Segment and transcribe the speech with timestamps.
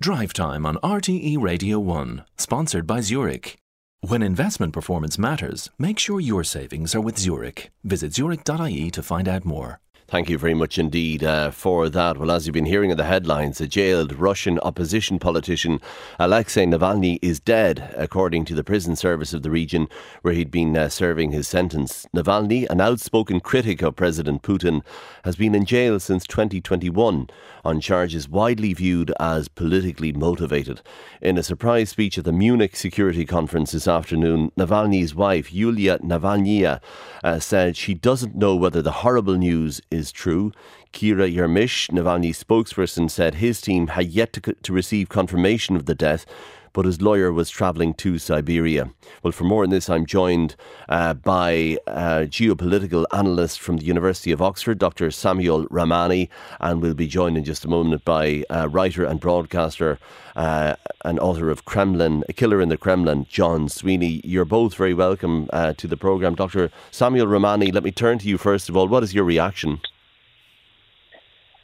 [0.00, 3.56] Drive Time on RTE Radio 1, sponsored by Zurich.
[4.00, 7.70] When investment performance matters, make sure your savings are with Zurich.
[7.84, 9.80] Visit zurich.ie to find out more.
[10.06, 12.18] Thank you very much indeed uh, for that.
[12.18, 15.80] Well, as you've been hearing in the headlines, a jailed Russian opposition politician
[16.18, 19.88] Alexei Navalny is dead, according to the prison service of the region
[20.20, 22.06] where he'd been uh, serving his sentence.
[22.14, 24.82] Navalny, an outspoken critic of President Putin,
[25.24, 27.28] has been in jail since 2021
[27.64, 30.82] on charges widely viewed as politically motivated.
[31.22, 36.82] In a surprise speech at the Munich Security Conference this afternoon, Navalny's wife, Yulia Navalnaya,
[37.24, 40.52] uh, said she doesn't know whether the horrible news is true.
[40.92, 45.94] Kira Yarmysh, Navalny's spokesperson, said his team had yet to, to receive confirmation of the
[45.94, 46.26] death,
[46.74, 48.90] but his lawyer was travelling to Siberia.
[49.22, 50.56] Well, for more on this, I'm joined
[50.88, 55.10] uh, by a geopolitical analyst from the University of Oxford, Dr.
[55.10, 56.28] Samuel Ramani,
[56.60, 59.98] and we'll be joined in just a moment by uh, writer and broadcaster
[60.36, 60.74] uh,
[61.04, 64.20] and author of Kremlin, A Killer in the Kremlin, John Sweeney.
[64.24, 66.34] You're both very welcome uh, to the programme.
[66.34, 66.70] Dr.
[66.90, 68.88] Samuel Ramani, let me turn to you first of all.
[68.88, 69.80] What is your reaction?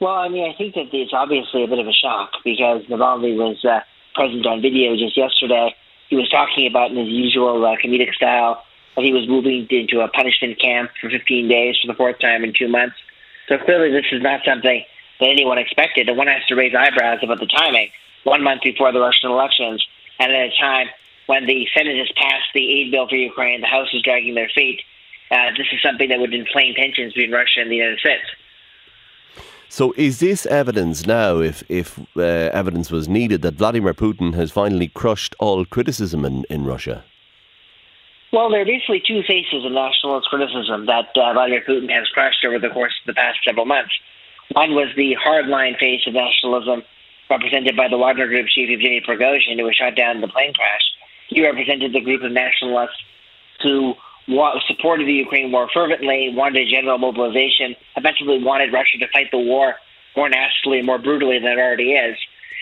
[0.00, 3.36] Well, I mean, I think that it's obviously a bit of a shock because Navalny
[3.36, 3.80] was uh,
[4.14, 5.76] present on video just yesterday.
[6.08, 8.64] He was talking about in his usual uh, comedic style
[8.96, 12.44] that he was moving into a punishment camp for 15 days for the fourth time
[12.44, 12.96] in two months.
[13.46, 14.82] So clearly, this is not something
[15.20, 17.90] that anyone expected, and one has to raise eyebrows about the timing.
[18.24, 19.84] One month before the Russian elections,
[20.18, 20.86] and at a time
[21.26, 24.48] when the Senate has passed the aid bill for Ukraine, the House is dragging their
[24.48, 24.80] feet.
[25.30, 28.24] Uh, this is something that would inflame tensions between Russia and the United States.
[29.72, 34.50] So, is this evidence now, if if uh, evidence was needed, that Vladimir Putin has
[34.50, 37.04] finally crushed all criticism in, in Russia?
[38.32, 42.44] Well, there are basically two faces of nationalist criticism that uh, Vladimir Putin has crushed
[42.44, 43.94] over the course of the past several months.
[44.50, 46.82] One was the hardline face of nationalism
[47.30, 50.52] represented by the Wagner Group chief Evgeny Prigozhin, who was shot down in the plane
[50.52, 50.82] crash.
[51.28, 52.98] He represented the group of nationalists
[53.62, 53.94] who
[54.66, 59.38] supported the Ukraine war fervently, wanted a general mobilization, eventually wanted Russia to fight the
[59.38, 59.76] war
[60.16, 62.16] more and more brutally than it already is.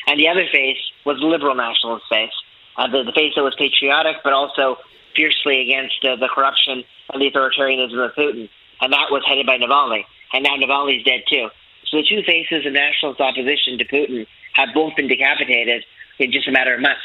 [0.07, 2.33] And the other face was the liberal nationalist face,
[2.77, 4.77] uh, the, the face that was patriotic but also
[5.17, 8.49] fiercely against uh, the corruption and the authoritarianism of Putin.
[8.81, 10.05] And that was headed by Navalny.
[10.33, 11.49] And now Navalny's dead too.
[11.87, 15.85] So the two faces of nationalist opposition to Putin have both been decapitated
[16.19, 17.01] in just a matter of months.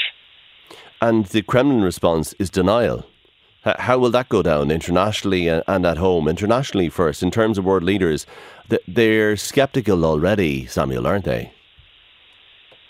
[1.01, 3.05] And the Kremlin response is denial.
[3.63, 6.27] How will that go down internationally and at home?
[6.27, 8.25] Internationally first, in terms of world leaders,
[8.87, 11.53] they're sceptical already, Samuel, aren't they?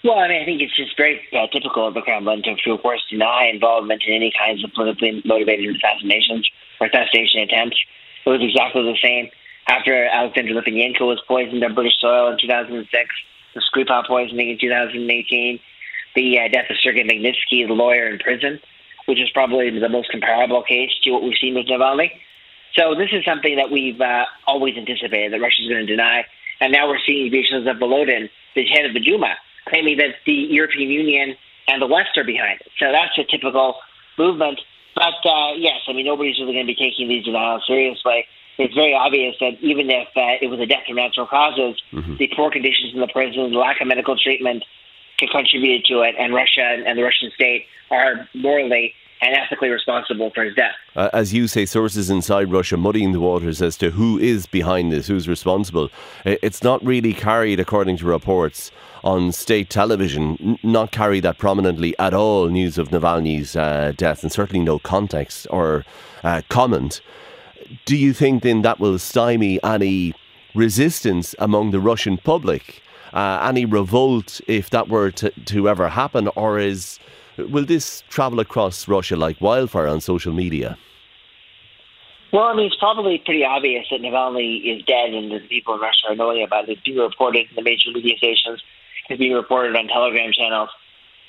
[0.03, 2.81] Well, I mean, I think it's just very uh, typical of the Kremlin to, of
[2.81, 6.49] course, deny involvement in any kinds of politically motivated assassinations
[6.81, 7.77] or assassination attempts.
[8.25, 9.29] It was exactly the same
[9.67, 13.15] after Alexander Litvinenko was poisoned on British soil in 2006,
[13.53, 15.59] the Skripal poisoning in 2018,
[16.15, 18.59] the uh, death of Sergei Magnitsky, the lawyer in prison
[19.05, 22.11] which is probably the most comparable case to what we've seen with Navalny.
[22.75, 26.25] So this is something that we've uh, always anticipated that Russia's going to deny.
[26.59, 29.35] And now we're seeing Vyacheslav Volodin, the head of the Duma,
[29.67, 31.35] claiming that the European Union
[31.67, 32.71] and the West are behind it.
[32.79, 33.75] So that's a typical
[34.17, 34.59] movement.
[34.95, 38.25] But uh, yes, I mean, nobody's really going to be taking these denials seriously.
[38.57, 42.17] It's very obvious that even if uh, it was a death from natural causes, mm-hmm.
[42.17, 44.63] the poor conditions in the prison, the lack of medical treatment,
[45.17, 50.43] contributed to it, and Russia and the Russian state are morally and ethically responsible for
[50.43, 50.75] his death.
[50.95, 54.91] Uh, as you say, sources inside Russia muddying the waters as to who is behind
[54.91, 55.89] this, who's responsible.
[56.25, 58.69] It's not really carried, according to reports,
[59.03, 64.31] on state television, not carried that prominently at all, news of Navalny's uh, death, and
[64.31, 65.85] certainly no context or
[66.23, 66.99] uh, comment.
[67.85, 70.13] Do you think then that will stymie any
[70.53, 72.82] resistance among the Russian public?
[73.13, 76.99] Uh, any revolt if that were to, to ever happen, or is
[77.37, 80.77] will this travel across Russia like wildfire on social media?
[82.31, 85.81] Well, I mean, it's probably pretty obvious that Navalny is dead and the people in
[85.81, 86.73] Russia are knowing about it.
[86.73, 88.61] It's being reported in the major media stations,
[89.07, 90.69] it's being reported on telegram channels.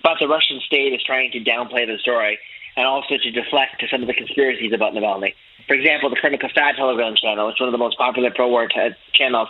[0.02, 2.38] But the Russian state is trying to downplay the story
[2.76, 5.34] and also to deflect to some of the conspiracies about Navalny.
[5.66, 8.90] For example, the Kremlin Kostad telegram channel, is one of the most popular pro-war t-
[9.12, 9.48] channels,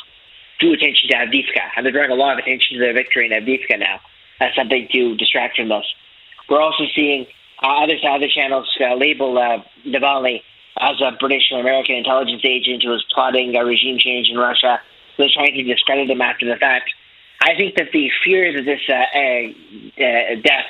[0.60, 3.32] drew attention to Avdiivka, and they're drawing a lot of attention to their victory in
[3.32, 4.00] Avdiivka now
[4.40, 5.84] as something to distract from us.
[6.48, 7.26] We're also seeing
[7.62, 10.42] uh, other other channels uh, label uh, Navalny
[10.78, 14.80] as a British or American intelligence agent who was plotting a regime change in Russia.
[15.16, 16.90] They're trying to discredit him after the fact.
[17.40, 20.66] I think that the fear that this uh, uh, uh, death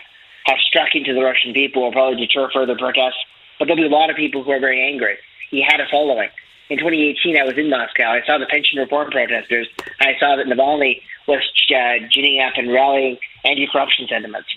[0.46, 3.22] has struck into the Russian people will probably deter further protests.
[3.58, 5.16] But there'll be a lot of people who are very angry.
[5.50, 6.28] He had a following
[6.70, 8.10] in 2018, I was in Moscow.
[8.10, 9.68] I saw the pension reform protesters.
[10.00, 14.48] I saw that Navalny was uh, ginning up and rallying anti-corruption sentiments.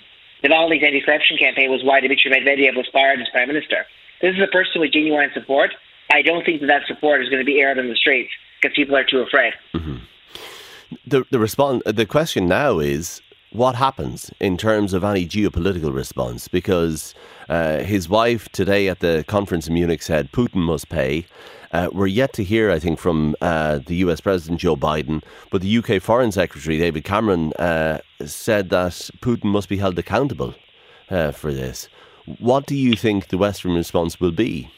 [0.42, 3.86] Navalny's anti-corruption campaign was why Dmitry Medvedev was fired as prime minister.
[4.20, 5.70] This is a person with genuine support.
[6.12, 8.74] I don't think that that support is going to be aired on the streets because
[8.74, 9.52] people are too afraid.
[9.74, 9.96] Mm-hmm.
[11.06, 13.20] The the response, the question now is
[13.58, 16.46] what happens in terms of any geopolitical response?
[16.46, 17.12] Because
[17.48, 21.26] uh, his wife today at the conference in Munich said Putin must pay.
[21.72, 25.60] Uh, we're yet to hear, I think, from uh, the US President Joe Biden, but
[25.60, 30.54] the UK Foreign Secretary David Cameron uh, said that Putin must be held accountable
[31.10, 31.88] uh, for this.
[32.38, 34.70] What do you think the Western response will be?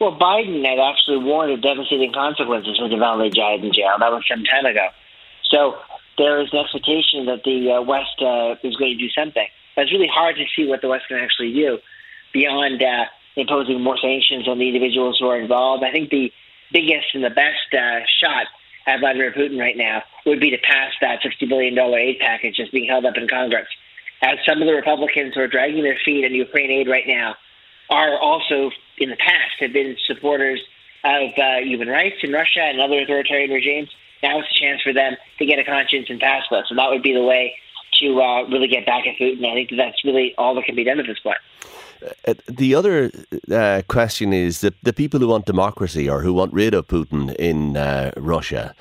[0.00, 3.94] Well, Biden had actually warned of devastating consequences for Navalny died in jail.
[3.98, 4.88] That was some time ago.
[5.50, 5.76] So
[6.20, 9.46] there is an expectation that the uh, West uh, is going to do something.
[9.74, 11.78] But it's really hard to see what the West can actually do
[12.32, 13.06] beyond uh,
[13.36, 15.82] imposing more sanctions on the individuals who are involved.
[15.82, 16.30] I think the
[16.72, 18.46] biggest and the best uh, shot
[18.86, 22.70] at Vladimir Putin right now would be to pass that $60 billion aid package that's
[22.70, 23.68] being held up in Congress.
[24.20, 27.36] As some of the Republicans who are dragging their feet on Ukraine aid right now
[27.88, 30.60] are also in the past have been supporters
[31.02, 33.88] of uh, human rights in Russia and other authoritarian regimes.
[34.22, 36.90] Now it's a chance for them to get a conscience and pass this, and that
[36.90, 37.54] would be the way
[38.00, 39.44] to uh, really get back at Putin.
[39.46, 41.38] I think that that's really all that can be done at this point.
[42.26, 43.10] Uh, the other
[43.52, 47.34] uh, question is that the people who want democracy or who want rid of Putin
[47.36, 48.74] in uh, Russia,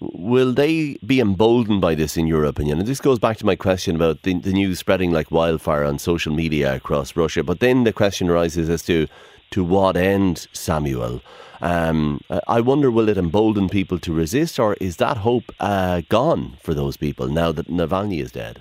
[0.00, 2.78] will they be emboldened by this, in your opinion?
[2.78, 5.98] And this goes back to my question about the, the news spreading like wildfire on
[5.98, 7.42] social media across Russia.
[7.42, 9.06] But then the question arises as to
[9.52, 11.22] to what end, Samuel?
[11.60, 16.56] Um, I wonder, will it embolden people to resist, or is that hope uh, gone
[16.62, 18.60] for those people now that Navalny is dead?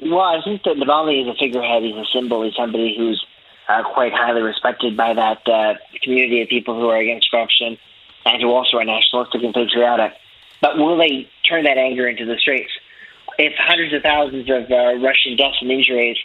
[0.00, 1.82] Well, I think that Navalny is a figurehead.
[1.82, 2.44] He's a symbol.
[2.44, 3.24] He's somebody who's
[3.68, 7.76] uh, quite highly respected by that uh, community of people who are against corruption
[8.24, 10.12] and who also are nationalistic and patriotic.
[10.60, 12.70] But will they turn that anger into the streets?
[13.38, 16.16] If hundreds of thousands of uh, Russian deaths and injuries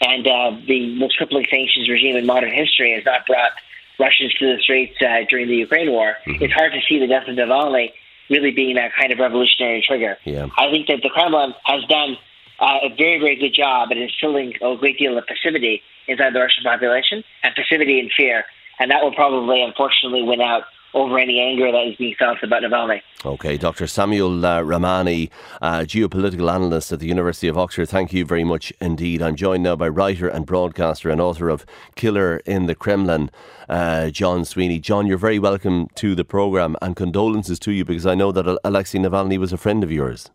[0.00, 3.52] and uh, the most crippling sanctions regime in modern history has not brought
[3.98, 6.16] Russians to the streets uh, during the Ukraine war.
[6.26, 6.44] Mm-hmm.
[6.44, 7.92] It's hard to see the death of Navalny
[8.28, 10.18] really being that kind of revolutionary trigger.
[10.24, 10.48] Yeah.
[10.58, 12.16] I think that the Kremlin has done
[12.58, 16.40] uh, a very, very good job at instilling a great deal of passivity inside the
[16.40, 18.44] Russian population and passivity and fear.
[18.78, 20.64] And that will probably, unfortunately, win out
[20.96, 23.02] over any anger that is being felt about Navalny.
[23.22, 23.86] Okay, Dr.
[23.86, 27.86] Samuel uh, Ramani, uh, geopolitical analyst at the University of Oxford.
[27.90, 29.20] Thank you very much indeed.
[29.20, 31.66] I'm joined now by writer and broadcaster and author of
[31.96, 33.30] Killer in the Kremlin,
[33.68, 34.78] uh, John Sweeney.
[34.78, 38.58] John, you're very welcome to the programme and condolences to you because I know that
[38.64, 40.30] Alexei Navalny was a friend of yours.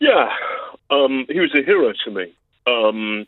[0.00, 0.30] Yeah,
[0.88, 2.34] um, he was a hero to me.
[2.66, 3.26] Um,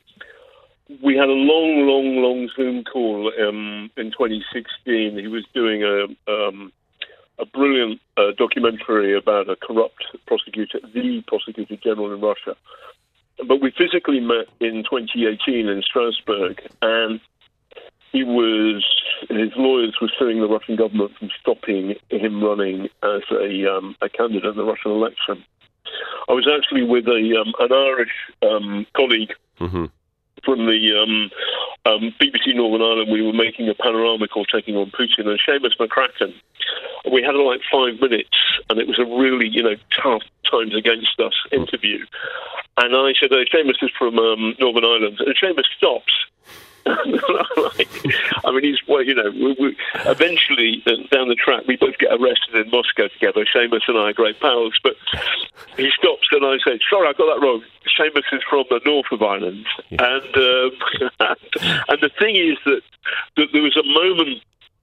[1.02, 5.18] we had a long, long, long Zoom call um, in 2016.
[5.18, 6.72] He was doing a um,
[7.38, 12.56] a brilliant uh, documentary about a corrupt prosecutor, the prosecutor general in Russia.
[13.46, 17.20] But we physically met in 2018 in Strasbourg, and
[18.10, 18.84] he was
[19.28, 24.08] his lawyers were suing the Russian government from stopping him running as a um, a
[24.08, 25.44] candidate in the Russian election.
[26.28, 29.34] I was actually with a um, an Irish um, colleague.
[29.60, 29.84] Mm-hmm
[30.44, 31.30] from the um,
[31.84, 35.76] um, BBC Northern Ireland, we were making a panoramic or taking on Putin and Seamus
[35.78, 36.34] McCracken.
[37.10, 38.36] We had like five minutes,
[38.68, 42.04] and it was a really, you know, tough times against us interview.
[42.76, 46.12] And I said, oh, Seamus is from um, Northern Ireland, and Seamus stops
[46.88, 47.88] like,
[48.44, 49.30] I mean, he's well, you know.
[49.30, 53.44] We, we, eventually, uh, down the track, we both get arrested in Moscow together.
[53.54, 54.78] Seamus and I are great pals.
[54.82, 54.96] But
[55.76, 57.62] he stops, and I say, "Sorry, I got that wrong.
[57.98, 60.18] Seamus is from the north of Ireland." Yeah.
[60.18, 60.70] And um,
[61.88, 62.82] and the thing is that,
[63.36, 64.42] that there was a moment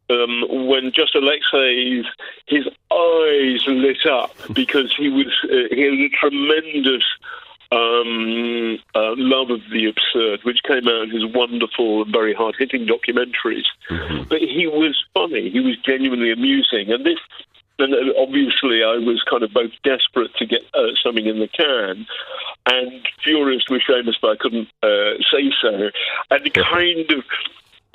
[0.10, 2.06] um, when just Alexei's
[2.48, 7.04] his eyes lit up because he was uh, he had a tremendous
[7.72, 12.56] um, uh, Love of the Absurd, which came out in his wonderful and very hard
[12.58, 13.66] hitting documentaries.
[13.90, 14.24] Mm-hmm.
[14.30, 16.92] But he was funny, he was genuinely amusing.
[16.92, 17.20] And this
[17.80, 22.06] and obviously, I was kind of both desperate to get uh, something in the can
[22.66, 25.92] and furious with Seamus, but I couldn't uh, say so.
[26.32, 27.24] And the kind of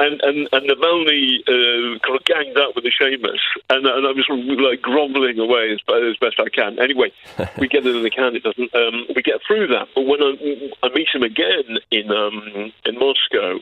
[0.01, 4.13] and and and Navalny uh, kind of ganged up with the Seamus, and, and I
[4.13, 6.79] was like groveling away as, as best I can.
[6.79, 7.13] Anyway,
[7.59, 8.35] we get it in the can.
[8.35, 8.75] It doesn't.
[8.75, 12.99] Um, we get through that, but when I, I meet him again in um, in
[12.99, 13.59] Moscow,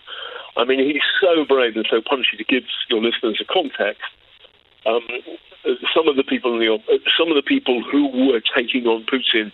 [0.56, 2.36] I mean he's so brave and so punchy.
[2.36, 4.02] To give your listeners a context,
[4.88, 5.02] um,
[5.94, 9.52] some of the people in the some of the people who were taking on Putin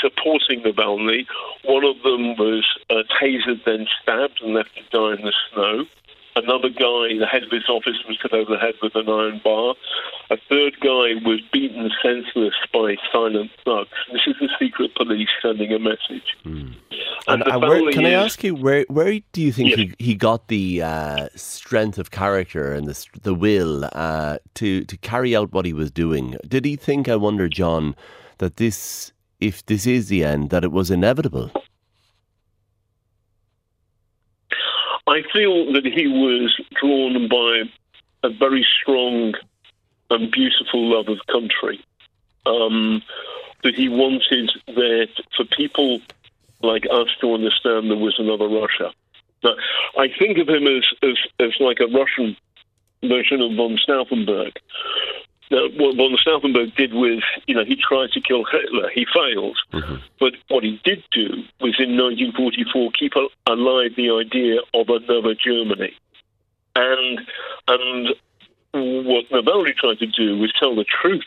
[0.00, 1.26] supporting Navalny.
[1.64, 5.86] One of them was uh, tasered, then stabbed, and left to die in the snow.
[6.38, 9.40] Another guy, the head of his office, was hit over the head with an iron
[9.42, 9.74] bar.
[10.30, 13.90] A third guy was beaten senseless by silent thugs.
[14.12, 16.36] This is the secret police sending a message.
[16.44, 16.74] Mm.
[17.26, 19.78] And, and where, can is, I ask you where where do you think yes.
[19.78, 24.96] he, he got the uh, strength of character and the the will uh, to to
[24.98, 26.36] carry out what he was doing?
[26.46, 27.08] Did he think?
[27.08, 27.96] I wonder, John,
[28.38, 31.50] that this if this is the end, that it was inevitable.
[35.08, 37.62] I feel that he was drawn by
[38.22, 39.34] a very strong
[40.10, 41.82] and beautiful love of country.
[42.46, 43.02] Um,
[43.62, 46.00] that he wanted that for people
[46.62, 48.92] like us to understand there was another Russia.
[49.42, 49.54] Now,
[49.96, 52.36] I think of him as, as, as like a Russian
[53.02, 54.56] version of von Stauffenberg.
[55.50, 58.90] Now, what von Stauffenberg did was, you know, he tried to kill Hitler.
[58.94, 59.58] He failed.
[59.72, 59.96] Mm-hmm.
[60.20, 61.28] But what he did do
[61.60, 63.12] was in 1944 keep
[63.46, 65.94] alive the idea of another Germany.
[66.76, 67.20] And,
[67.66, 68.08] and
[68.72, 71.24] what Navalny tried to do was tell the truth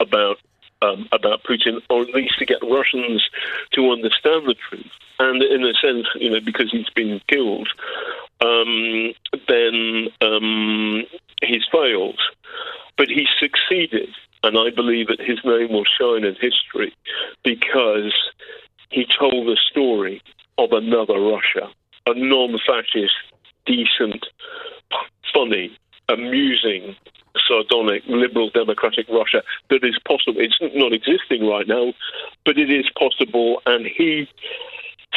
[0.00, 0.38] about
[0.80, 3.28] um, about Putin, or at least to get Russians
[3.72, 4.86] to understand the truth.
[5.18, 7.68] And in a sense, you know, because he's been killed,
[8.40, 9.12] um,
[9.48, 11.02] then um,
[11.42, 12.20] he's failed.
[12.98, 14.10] But he succeeded,
[14.42, 16.92] and I believe that his name will shine in history
[17.44, 18.12] because
[18.90, 20.20] he told the story
[20.58, 21.70] of another Russia,
[22.06, 23.14] a non fascist,
[23.64, 24.26] decent,
[25.32, 25.78] funny,
[26.08, 26.96] amusing,
[27.46, 30.40] sardonic, liberal, democratic Russia that is possible.
[30.40, 31.92] It's not existing right now,
[32.44, 34.28] but it is possible, and he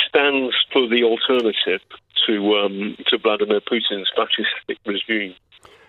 [0.08, 1.82] stands for the alternative
[2.28, 5.34] to um, to Vladimir Putin's fascistic regime.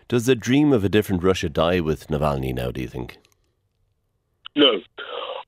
[0.09, 2.71] Does the dream of a different Russia die with Navalny now?
[2.71, 3.19] Do you think?
[4.55, 4.81] No,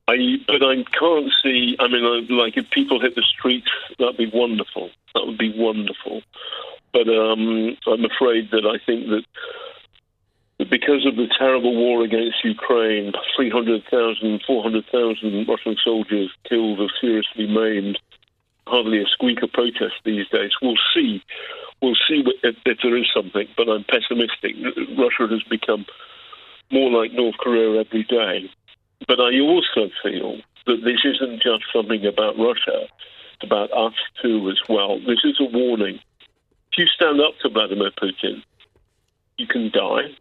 [0.07, 0.37] I.
[0.47, 1.75] But I can't see.
[1.79, 3.67] I mean, like if people hit the streets,
[3.99, 4.89] that'd be wonderful.
[5.13, 6.21] That would be wonderful.
[6.93, 9.25] But um, I'm afraid that I think that
[10.69, 17.99] because of the terrible war against Ukraine, 300,000, 400,000 Russian soldiers killed or seriously maimed,
[18.65, 20.51] hardly a squeak of protest these days.
[20.61, 21.21] We'll see.
[21.81, 24.55] We'll see if, if there is something, but I'm pessimistic.
[24.97, 25.85] Russia has become
[26.71, 28.49] more like North Korea every day.
[29.07, 32.87] But I also feel that this isn't just something about Russia,
[33.33, 34.99] it's about us too as well.
[34.99, 35.99] This is a warning.
[36.71, 38.41] If you stand up to Vladimir Putin,
[39.37, 40.15] you can die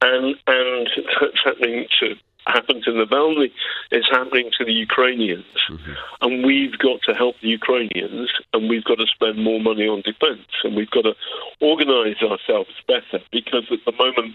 [0.00, 0.88] and and
[1.20, 2.14] that's happening to
[2.46, 3.52] happen to Navalny
[3.90, 5.92] is happening to the Ukrainians, mm-hmm.
[6.22, 10.02] and we've got to help the Ukrainians, and we've got to spend more money on
[10.02, 11.14] defence, and we've got to
[11.60, 14.34] organise ourselves better because at the moment.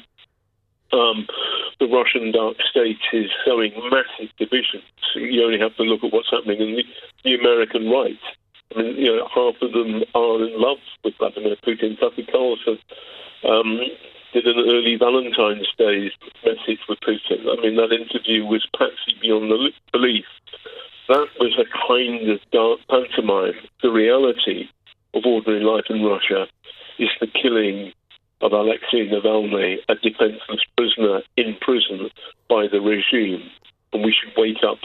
[0.93, 1.27] Um,
[1.81, 4.87] the Russian dark state is sowing massive divisions.
[5.15, 6.83] You only have to look at what's happening in the,
[7.25, 8.17] the American right.
[8.73, 11.99] I mean, you know, half of them are in love with Vladimir Putin.
[11.99, 12.79] Tucker Carlson
[13.43, 13.79] um,
[14.33, 16.11] did an early Valentine's Day
[16.45, 17.47] message with Putin.
[17.47, 20.25] I mean, that interview was patsy beyond the belief.
[21.07, 23.53] That was a kind of dark pantomime.
[23.81, 24.69] The reality
[25.13, 26.47] of ordinary life in Russia
[26.99, 27.93] is the killing
[28.41, 32.09] of Alexei Navalny, a defenseless prisoner in prison
[32.49, 33.49] by the regime.
[33.93, 34.79] And we should wake up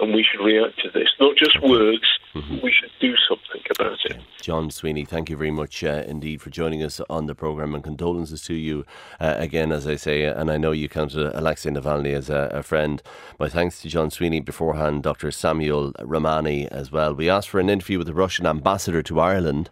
[0.00, 1.08] and we should react to this.
[1.20, 2.58] Not just words, mm-hmm.
[2.62, 4.20] we should do something about it.
[4.40, 7.82] John Sweeney, thank you very much uh, indeed for joining us on the programme and
[7.84, 8.84] condolences to you
[9.20, 10.24] uh, again, as I say.
[10.24, 13.02] And I know you counted Alexei Navalny as a, a, friend.
[13.38, 15.30] My thanks to John Sweeney beforehand, Dr.
[15.30, 17.14] Samuel Ramani as well.
[17.14, 19.70] We asked for an interview with the Russian ambassador to Ireland.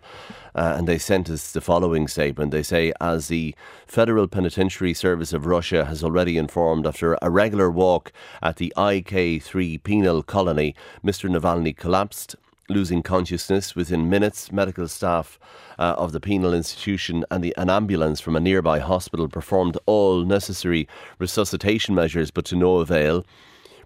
[0.57, 2.51] Uh, and they sent us the following statement.
[2.51, 3.55] They say, as the
[3.87, 8.11] Federal Penitentiary Service of Russia has already informed, after a regular walk
[8.43, 11.31] at the IK3 penal colony, Mr.
[11.31, 12.37] Navalny collapsed
[12.69, 14.51] losing consciousness within minutes.
[14.51, 15.39] Medical staff
[15.79, 20.25] uh, of the penal institution and the, an ambulance from a nearby hospital performed all
[20.25, 23.25] necessary resuscitation measures, but to no avail.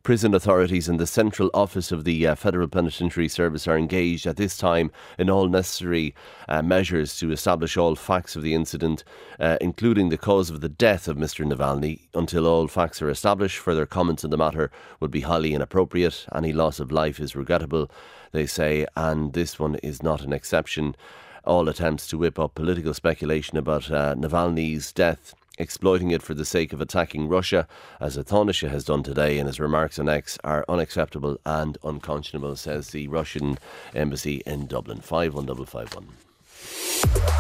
[0.03, 4.37] Prison authorities and the central office of the uh, Federal Penitentiary Service are engaged at
[4.37, 6.15] this time in all necessary
[6.49, 9.05] uh, measures to establish all facts of the incident,
[9.39, 11.45] uh, including the cause of the death of Mr.
[11.45, 12.01] Navalny.
[12.15, 16.25] Until all facts are established, further comments on the matter would be highly inappropriate.
[16.35, 17.91] Any loss of life is regrettable,
[18.33, 20.97] they say, and this one is not an exception.
[21.45, 26.45] All attempts to whip up political speculation about uh, Navalny's death exploiting it for the
[26.45, 27.69] sake of attacking Russia,
[28.01, 32.91] as Taoiseach has done today in his remarks on X, are unacceptable and unconscionable, says
[32.91, 33.59] the Russian
[33.95, 35.01] embassy in Dublin.
[35.01, 37.40] 51551.